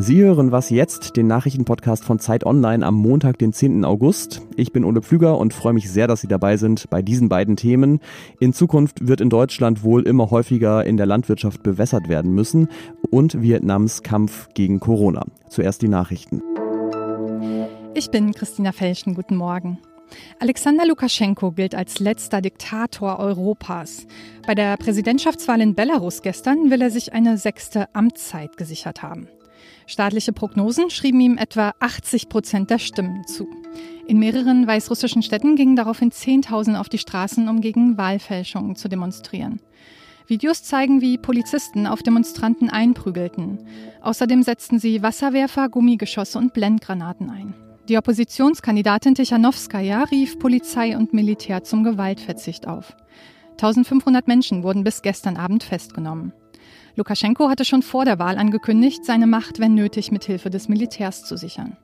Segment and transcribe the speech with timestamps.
[0.00, 3.84] Sie hören was jetzt, den Nachrichtenpodcast von Zeit Online am Montag, den 10.
[3.84, 4.42] August.
[4.54, 7.56] Ich bin Ole Pflüger und freue mich sehr, dass Sie dabei sind bei diesen beiden
[7.56, 7.98] Themen.
[8.38, 12.68] In Zukunft wird in Deutschland wohl immer häufiger in der Landwirtschaft bewässert werden müssen
[13.10, 15.24] und Vietnams Kampf gegen Corona.
[15.48, 16.42] Zuerst die Nachrichten.
[17.94, 19.14] Ich bin Christina Felschen.
[19.16, 19.78] Guten Morgen.
[20.40, 24.06] Alexander Lukaschenko gilt als letzter Diktator Europas.
[24.46, 29.28] Bei der Präsidentschaftswahl in Belarus gestern will er sich eine sechste Amtszeit gesichert haben.
[29.86, 33.48] Staatliche Prognosen schrieben ihm etwa 80 Prozent der Stimmen zu.
[34.06, 39.60] In mehreren weißrussischen Städten gingen daraufhin Zehntausend auf die Straßen, um gegen Wahlfälschungen zu demonstrieren.
[40.26, 43.66] Videos zeigen, wie Polizisten auf Demonstranten einprügelten.
[44.02, 47.54] Außerdem setzten sie Wasserwerfer, Gummigeschosse und Blendgranaten ein.
[47.88, 52.94] Die Oppositionskandidatin Tichanowskaja rief Polizei und Militär zum Gewaltverzicht auf.
[53.52, 56.34] 1500 Menschen wurden bis gestern Abend festgenommen.
[56.96, 61.24] Lukaschenko hatte schon vor der Wahl angekündigt, seine Macht, wenn nötig, mit Hilfe des Militärs
[61.24, 61.78] zu sichern.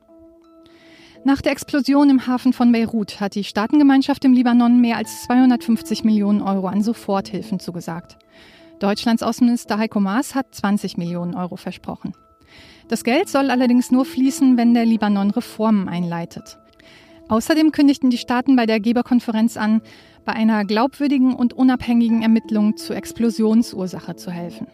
[1.25, 6.05] Nach der Explosion im Hafen von Beirut hat die Staatengemeinschaft im Libanon mehr als 250
[6.05, 8.19] Millionen Euro an Soforthilfen zugesagt.
[8.79, 12.13] Deutschlands Außenminister Heiko Maas hat 20 Millionen Euro versprochen.
[12.89, 16.59] Das Geld soll allerdings nur fließen, wenn der Libanon Reformen einleitet.
[17.29, 19.81] Außerdem kündigten die Staaten bei der Geberkonferenz an,
[20.25, 24.67] bei einer glaubwürdigen und unabhängigen Ermittlung zur Explosionsursache zu helfen.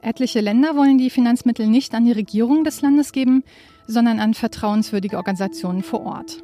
[0.00, 3.42] Etliche Länder wollen die Finanzmittel nicht an die Regierung des Landes geben,
[3.86, 6.42] sondern an vertrauenswürdige Organisationen vor Ort.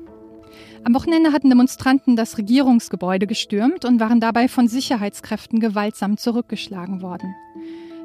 [0.83, 7.35] Am Wochenende hatten Demonstranten das Regierungsgebäude gestürmt und waren dabei von Sicherheitskräften gewaltsam zurückgeschlagen worden.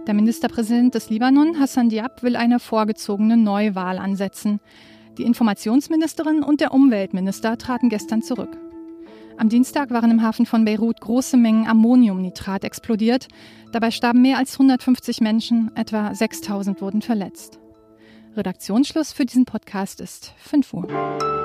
[0.07, 4.59] Der Ministerpräsident des Libanon, Hassan Diab, will eine vorgezogene Neuwahl ansetzen.
[5.17, 8.55] Die Informationsministerin und der Umweltminister traten gestern zurück.
[9.37, 13.27] Am Dienstag waren im Hafen von Beirut große Mengen Ammoniumnitrat explodiert.
[13.71, 17.59] Dabei starben mehr als 150 Menschen, etwa 6000 wurden verletzt.
[18.37, 21.44] Redaktionsschluss für diesen Podcast ist 5 Uhr.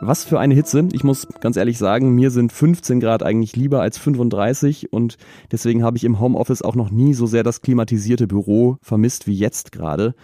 [0.00, 0.88] Was für eine Hitze.
[0.92, 5.16] Ich muss ganz ehrlich sagen, mir sind 15 Grad eigentlich lieber als 35 und
[5.52, 9.34] deswegen habe ich im Homeoffice auch noch nie so sehr das klimatisierte Büro vermisst wie
[9.34, 10.14] jetzt gerade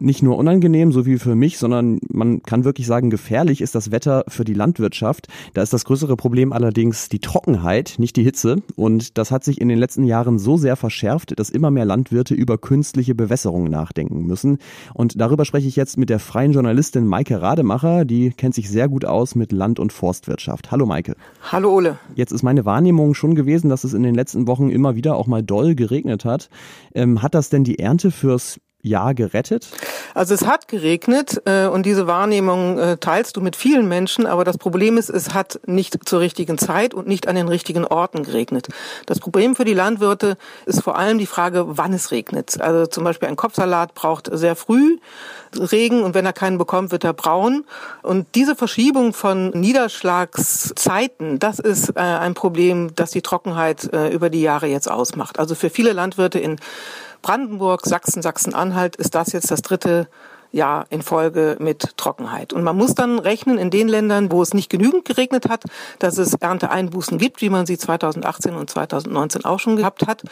[0.00, 3.90] nicht nur unangenehm, so wie für mich, sondern man kann wirklich sagen, gefährlich ist das
[3.90, 5.28] Wetter für die Landwirtschaft.
[5.54, 8.56] Da ist das größere Problem allerdings die Trockenheit, nicht die Hitze.
[8.76, 12.34] Und das hat sich in den letzten Jahren so sehr verschärft, dass immer mehr Landwirte
[12.34, 14.58] über künstliche Bewässerung nachdenken müssen.
[14.94, 18.04] Und darüber spreche ich jetzt mit der freien Journalistin Maike Rademacher.
[18.04, 20.70] Die kennt sich sehr gut aus mit Land- und Forstwirtschaft.
[20.70, 21.14] Hallo Maike.
[21.52, 21.98] Hallo Ole.
[22.14, 25.26] Jetzt ist meine Wahrnehmung schon gewesen, dass es in den letzten Wochen immer wieder auch
[25.26, 26.48] mal doll geregnet hat.
[26.94, 29.70] Ähm, hat das denn die Ernte fürs Jahr gerettet?
[30.14, 34.44] Also es hat geregnet äh, und diese Wahrnehmung äh, teilst du mit vielen Menschen, aber
[34.44, 38.22] das Problem ist, es hat nicht zur richtigen Zeit und nicht an den richtigen Orten
[38.22, 38.68] geregnet.
[39.06, 42.60] Das Problem für die Landwirte ist vor allem die Frage, wann es regnet.
[42.60, 44.98] Also zum Beispiel ein Kopfsalat braucht sehr früh
[45.58, 47.64] Regen und wenn er keinen bekommt, wird er braun.
[48.02, 54.30] Und diese Verschiebung von Niederschlagszeiten, das ist äh, ein Problem, das die Trockenheit äh, über
[54.30, 55.38] die Jahre jetzt ausmacht.
[55.38, 56.56] Also für viele Landwirte in
[57.22, 58.96] Brandenburg, Sachsen, Sachsen-Anhalt.
[58.96, 60.08] Ist das jetzt das dritte
[60.52, 62.52] Jahr in Folge mit Trockenheit.
[62.52, 65.64] Und man muss dann rechnen in den Ländern, wo es nicht genügend geregnet hat,
[65.98, 70.22] dass es Ernteeinbußen gibt, wie man sie 2018 und 2019 auch schon gehabt hat.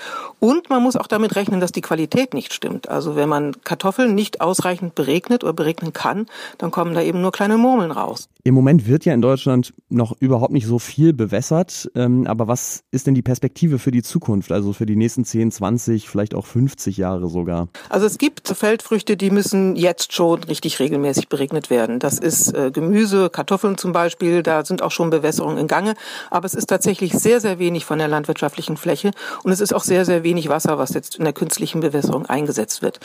[0.41, 2.89] Und man muss auch damit rechnen, dass die Qualität nicht stimmt.
[2.89, 6.27] Also wenn man Kartoffeln nicht ausreichend beregnet oder beregnen kann,
[6.59, 8.29] dann kommen da eben nur kleine Murmeln raus.
[8.45, 11.91] Im Moment wird ja in Deutschland noch überhaupt nicht so viel bewässert.
[11.95, 15.51] Ähm, aber was ist denn die Perspektive für die Zukunft, also für die nächsten 10,
[15.51, 17.69] 20, vielleicht auch 50 Jahre sogar?
[17.91, 21.99] Also es gibt Feldfrüchte, die müssen jetzt jetzt schon richtig regelmäßig beregnet werden.
[21.99, 25.95] Das ist äh, Gemüse, Kartoffeln zum Beispiel, da sind auch schon Bewässerungen in Gange.
[26.31, 29.11] Aber es ist tatsächlich sehr, sehr wenig von der landwirtschaftlichen Fläche
[29.43, 32.81] und es ist auch sehr, sehr wenig Wasser, was jetzt in der künstlichen Bewässerung eingesetzt
[32.81, 33.01] wird.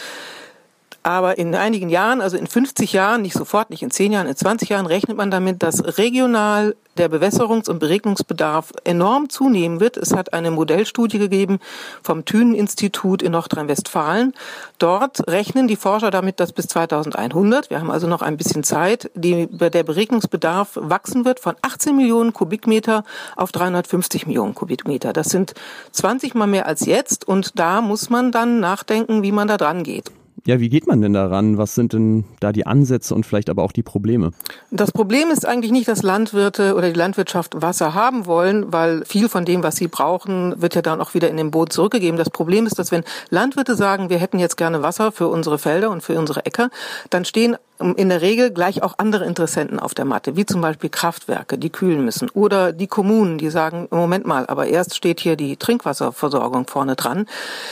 [1.04, 4.36] Aber in einigen Jahren, also in 50 Jahren, nicht sofort, nicht in 10 Jahren, in
[4.38, 9.98] 20 Jahren rechnet man damit, dass regional der Bewässerungs- und Beregnungsbedarf enorm zunehmen wird.
[9.98, 11.60] Es hat eine Modellstudie gegeben
[12.02, 14.34] vom Thünen-Institut in Nordrhein-Westfalen.
[14.78, 19.12] Dort rechnen die Forscher damit, dass bis 2100, wir haben also noch ein bisschen Zeit,
[19.16, 23.04] die, der Beregnungsbedarf wachsen wird von 18 Millionen Kubikmeter
[23.36, 25.12] auf 350 Millionen Kubikmeter.
[25.12, 25.54] Das sind
[25.92, 29.84] 20 mal mehr als jetzt und da muss man dann nachdenken, wie man da dran
[29.84, 30.12] geht.
[30.46, 31.58] Ja, wie geht man denn daran?
[31.58, 34.32] Was sind denn da die Ansätze und vielleicht aber auch die Probleme?
[34.72, 39.30] Das Problem ist eigentlich nicht, dass Landwirte oder die Landwirtschaft Wasser haben wollen, weil viel
[39.30, 42.18] von dem, was sie brauchen, wird ja dann auch wieder in den Boden zurückgegeben.
[42.18, 45.90] Das Problem ist, dass wenn Landwirte sagen, wir hätten jetzt gerne Wasser für unsere Felder
[45.90, 46.70] und für unsere Äcker,
[47.10, 50.90] dann stehen in der Regel gleich auch andere Interessenten auf der Matte, wie zum Beispiel
[50.90, 55.36] Kraftwerke, die kühlen müssen, oder die Kommunen, die sagen, Moment mal, aber erst steht hier
[55.36, 57.26] die Trinkwasserversorgung vorne dran.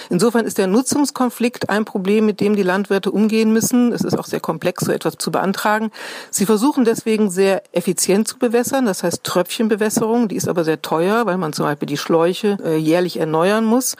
[0.09, 3.93] Insofern ist der Nutzungskonflikt ein Problem, mit dem die Landwirte umgehen müssen.
[3.93, 5.91] Es ist auch sehr komplex, so etwas zu beantragen.
[6.29, 11.25] Sie versuchen deswegen sehr effizient zu bewässern, das heißt Tröpfchenbewässerung, die ist aber sehr teuer,
[11.25, 13.95] weil man zum Beispiel die Schläuche äh, jährlich erneuern muss.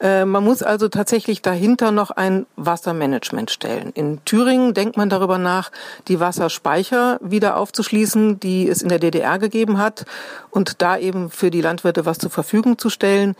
[0.00, 3.92] Äh, man muss also tatsächlich dahinter noch ein Wassermanagement stellen.
[3.94, 5.70] In Thüringen denkt man darüber nach,
[6.08, 10.06] die Wasserspeicher wieder aufzuschließen, die es in der DDR gegeben hat
[10.50, 13.36] und da eben für die Landwirte was zur Verfügung zu stellen.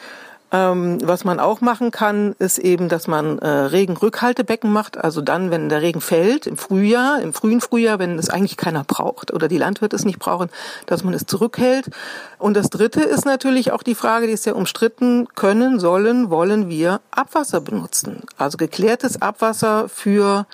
[0.52, 4.98] Ähm, was man auch machen kann, ist eben, dass man äh, Regenrückhaltebecken macht.
[4.98, 8.82] Also dann, wenn der Regen fällt, im Frühjahr, im frühen Frühjahr, wenn es eigentlich keiner
[8.82, 10.50] braucht oder die Landwirte es nicht brauchen,
[10.86, 11.90] dass man es zurückhält.
[12.38, 16.68] Und das Dritte ist natürlich auch die Frage, die ist ja umstritten, können, sollen, wollen
[16.68, 18.22] wir Abwasser benutzen?
[18.36, 20.46] Also geklärtes Abwasser für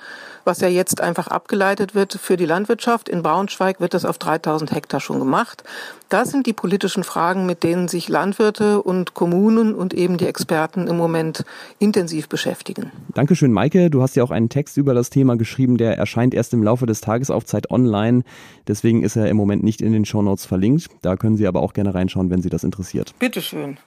[0.47, 3.09] was ja jetzt einfach abgeleitet wird für die Landwirtschaft.
[3.09, 5.63] In Braunschweig wird das auf 3000 Hektar schon gemacht.
[6.09, 10.87] Das sind die politischen Fragen, mit denen sich Landwirte und Kommunen und eben die Experten
[10.87, 11.43] im Moment
[11.77, 12.91] intensiv beschäftigen.
[13.13, 13.89] Dankeschön, Maike.
[13.89, 16.85] Du hast ja auch einen Text über das Thema geschrieben, der erscheint erst im Laufe
[16.85, 18.23] des Tages auf Zeit online.
[18.67, 20.87] Deswegen ist er im Moment nicht in den Shownotes verlinkt.
[21.01, 23.13] Da können Sie aber auch gerne reinschauen, wenn Sie das interessiert.
[23.19, 23.77] Bitteschön.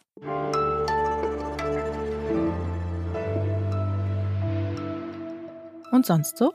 [5.93, 6.53] Und sonst so?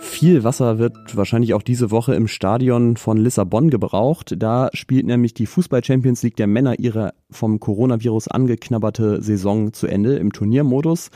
[0.00, 4.34] Viel Wasser wird wahrscheinlich auch diese Woche im Stadion von Lissabon gebraucht.
[4.38, 9.88] Da spielt nämlich die Fußball Champions League der Männer ihre vom Coronavirus angeknabberte Saison zu
[9.88, 11.10] Ende im Turniermodus.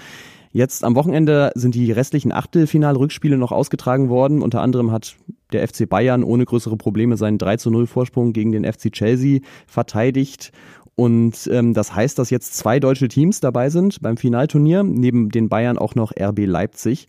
[0.50, 4.42] Jetzt am Wochenende sind die restlichen Achtelfinalrückspiele noch ausgetragen worden.
[4.42, 5.14] Unter anderem hat
[5.52, 9.40] der FC Bayern ohne größere Probleme seinen 3 zu 0 Vorsprung gegen den FC Chelsea
[9.66, 10.52] verteidigt.
[10.94, 15.48] Und ähm, das heißt, dass jetzt zwei deutsche Teams dabei sind beim Finalturnier, neben den
[15.48, 17.08] Bayern auch noch RB Leipzig.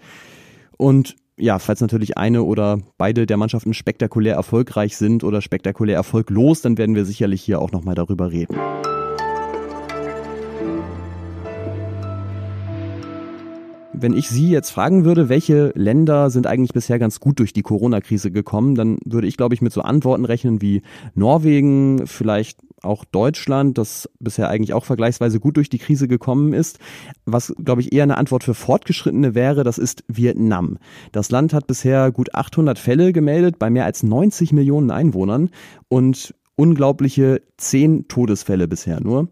[0.83, 6.59] Und ja, falls natürlich eine oder beide der Mannschaften spektakulär erfolgreich sind oder spektakulär erfolglos,
[6.59, 8.53] dann werden wir sicherlich hier auch nochmal darüber reden.
[13.93, 17.61] Wenn ich Sie jetzt fragen würde, welche Länder sind eigentlich bisher ganz gut durch die
[17.61, 20.81] Corona-Krise gekommen, dann würde ich, glaube ich, mit so Antworten rechnen wie
[21.15, 26.79] Norwegen, vielleicht auch Deutschland, das bisher eigentlich auch vergleichsweise gut durch die Krise gekommen ist.
[27.25, 30.77] Was, glaube ich, eher eine Antwort für Fortgeschrittene wäre, das ist Vietnam.
[31.11, 35.49] Das Land hat bisher gut 800 Fälle gemeldet bei mehr als 90 Millionen Einwohnern
[35.87, 39.29] und unglaubliche 10 Todesfälle bisher nur.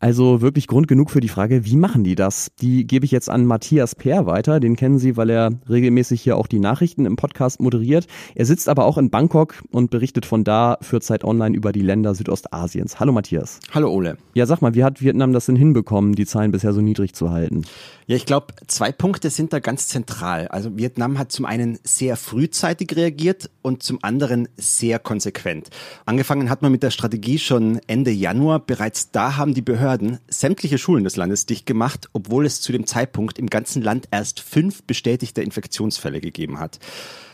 [0.00, 2.52] Also wirklich Grund genug für die Frage, wie machen die das?
[2.60, 4.60] Die gebe ich jetzt an Matthias Peer weiter.
[4.60, 8.06] Den kennen Sie, weil er regelmäßig hier auch die Nachrichten im Podcast moderiert.
[8.36, 11.82] Er sitzt aber auch in Bangkok und berichtet von da für Zeit Online über die
[11.82, 13.00] Länder Südostasiens.
[13.00, 13.58] Hallo Matthias.
[13.72, 14.18] Hallo Ole.
[14.34, 17.32] Ja, sag mal, wie hat Vietnam das denn hinbekommen, die Zahlen bisher so niedrig zu
[17.32, 17.64] halten?
[18.06, 20.46] Ja, ich glaube, zwei Punkte sind da ganz zentral.
[20.48, 25.70] Also Vietnam hat zum einen sehr frühzeitig reagiert und zum anderen sehr konsequent.
[26.06, 28.60] Angefangen hat man mit der Strategie schon Ende Januar.
[28.60, 32.72] Bereits da haben die Behörden Behörden sämtliche Schulen des Landes dicht gemacht, obwohl es zu
[32.72, 36.78] dem Zeitpunkt im ganzen Land erst fünf bestätigte Infektionsfälle gegeben hat.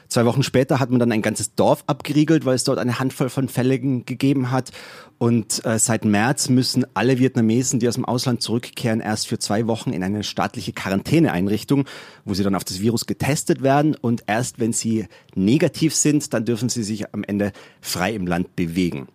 [0.06, 3.29] Zwei Wochen später hat man dann ein ganzes Dorf abgeriegelt, weil es dort eine Handvoll
[3.29, 4.71] von Fällen gegeben hat.
[5.19, 9.67] Und äh, seit März müssen alle Vietnamesen, die aus dem Ausland zurückkehren, erst für zwei
[9.67, 11.87] Wochen in eine staatliche Quarantäneeinrichtung,
[12.25, 13.97] wo sie dann auf das Virus getestet werden.
[13.97, 17.50] Und erst wenn sie negativ sind, dann dürfen sie sich am Ende
[17.81, 19.09] frei im Land bewegen.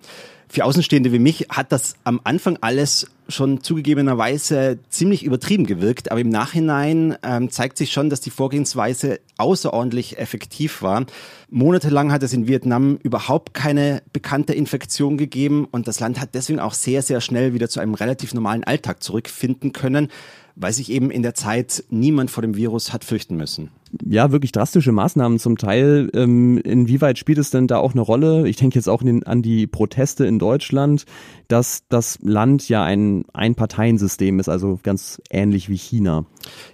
[0.52, 6.22] Für Außenstehende wie mich hat das am Anfang alles schon zugegebenerweise ziemlich übertrieben gewirkt, aber
[6.22, 11.06] im Nachhinein ähm, zeigt sich schon, dass die Vorgehensweise außerordentlich effektiv war.
[11.52, 16.60] Monatelang hat es in Vietnam überhaupt keine bekannte Infektion gegeben und das Land hat deswegen
[16.60, 20.10] auch sehr, sehr schnell wieder zu einem relativ normalen Alltag zurückfinden können
[20.56, 23.72] weil sich eben in der Zeit niemand vor dem Virus hat fürchten müssen.
[24.06, 26.10] Ja, wirklich drastische Maßnahmen zum Teil.
[26.14, 28.48] Ähm, inwieweit spielt es denn da auch eine Rolle?
[28.48, 31.06] Ich denke jetzt auch an die Proteste in Deutschland,
[31.48, 36.26] dass das Land ja ein Einparteiensystem ist, also ganz ähnlich wie China.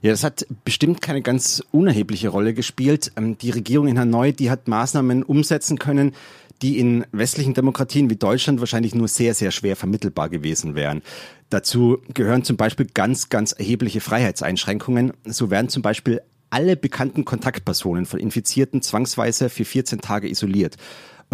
[0.05, 3.11] Ja, das hat bestimmt keine ganz unerhebliche Rolle gespielt.
[3.17, 6.13] Ähm, die Regierung in Hanoi, die hat Maßnahmen umsetzen können,
[6.61, 11.01] die in westlichen Demokratien wie Deutschland wahrscheinlich nur sehr, sehr schwer vermittelbar gewesen wären.
[11.49, 15.11] Dazu gehören zum Beispiel ganz, ganz erhebliche Freiheitseinschränkungen.
[15.25, 16.21] So werden zum Beispiel
[16.51, 20.77] alle bekannten Kontaktpersonen von Infizierten zwangsweise für 14 Tage isoliert.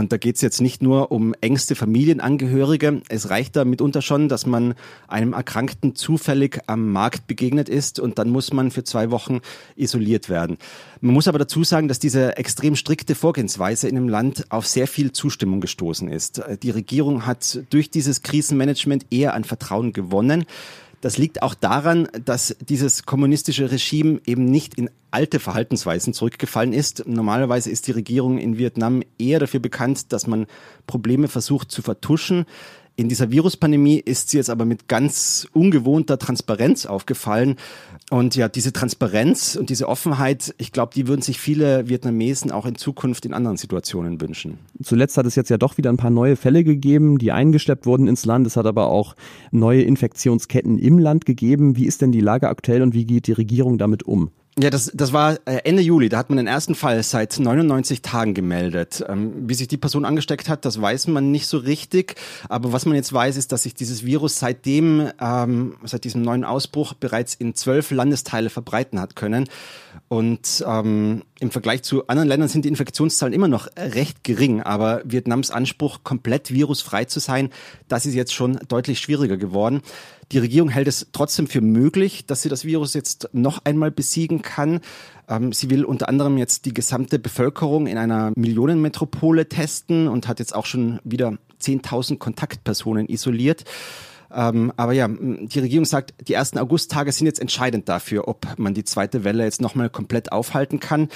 [0.01, 3.03] Und da geht es jetzt nicht nur um engste Familienangehörige.
[3.08, 4.74] Es reicht da mitunter schon, dass man
[5.08, 9.41] einem Erkrankten zufällig am Markt begegnet ist und dann muss man für zwei Wochen
[9.75, 10.58] isoliert werden.
[11.01, 14.88] Man muss aber dazu sagen, dass diese extrem strikte Vorgehensweise in dem Land auf sehr
[14.88, 16.41] viel Zustimmung gestoßen ist.
[16.63, 20.46] Die Regierung hat durch dieses Krisenmanagement eher an Vertrauen gewonnen.
[21.01, 27.08] Das liegt auch daran, dass dieses kommunistische Regime eben nicht in alte Verhaltensweisen zurückgefallen ist.
[27.08, 30.46] Normalerweise ist die Regierung in Vietnam eher dafür bekannt, dass man
[30.86, 32.46] Probleme versucht zu vertuschen.
[32.98, 37.55] In dieser Viruspandemie ist sie jetzt aber mit ganz ungewohnter Transparenz aufgefallen.
[38.10, 42.65] Und ja, diese Transparenz und diese Offenheit, ich glaube, die würden sich viele Vietnamesen auch
[42.65, 44.60] in Zukunft in anderen Situationen wünschen.
[44.83, 48.07] Zuletzt hat es jetzt ja doch wieder ein paar neue Fälle gegeben, die eingeschleppt wurden
[48.07, 48.45] ins Land.
[48.45, 49.15] Es hat aber auch
[49.51, 51.77] neue Infektionsketten im Land gegeben.
[51.77, 54.31] Wie ist denn die Lage aktuell und wie geht die Regierung damit um?
[54.60, 56.10] Ja, das, das war äh, Ende Juli.
[56.10, 59.01] Da hat man den ersten Fall seit 99 Tagen gemeldet.
[59.08, 62.15] Ähm, wie sich die Person angesteckt hat, das weiß man nicht so richtig.
[62.50, 66.43] Aber was man jetzt weiß, ist, dass sich dieses Virus seitdem, ähm, seit diesem neuen
[66.43, 69.48] Ausbruch bereits in zwölf Landesteile verbreiten hat können.
[70.10, 74.62] Und ähm, im Vergleich zu anderen Ländern sind die Infektionszahlen immer noch recht gering.
[74.62, 77.51] Aber Vietnams Anspruch, komplett virusfrei zu sein,
[77.88, 79.81] das ist jetzt schon deutlich schwieriger geworden.
[80.31, 84.41] Die Regierung hält es trotzdem für möglich, dass sie das Virus jetzt noch einmal besiegen
[84.41, 84.79] kann.
[85.27, 90.39] Ähm, sie will unter anderem jetzt die gesamte Bevölkerung in einer Millionenmetropole testen und hat
[90.39, 93.65] jetzt auch schon wieder 10.000 Kontaktpersonen isoliert.
[94.33, 98.73] Ähm, aber ja, die Regierung sagt, die ersten Augusttage sind jetzt entscheidend dafür, ob man
[98.73, 101.09] die zweite Welle jetzt nochmal komplett aufhalten kann.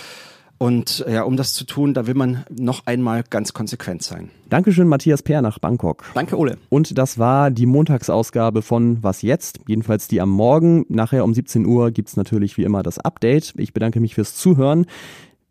[0.58, 4.32] Und ja, um das zu tun, da will man noch einmal ganz konsequent sein.
[4.50, 6.06] Dankeschön, Matthias Peer nach Bangkok.
[6.14, 6.58] Danke, Ole.
[6.70, 9.60] Und das war die Montagsausgabe von Was jetzt?
[9.68, 10.86] Jedenfalls die am Morgen.
[10.88, 13.54] Nachher um 17 Uhr gibt's natürlich wie immer das Update.
[13.58, 14.86] Ich bedanke mich fürs Zuhören.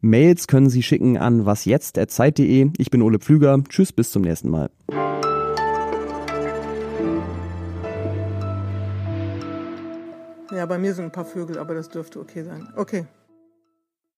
[0.01, 2.71] Mails können Sie schicken an wasjetzt.zeit.de.
[2.77, 3.63] Ich bin Ole Pflüger.
[3.69, 4.71] Tschüss, bis zum nächsten Mal.
[10.55, 12.69] Ja, bei mir sind ein paar Vögel, aber das dürfte okay sein.
[12.77, 13.07] Okay.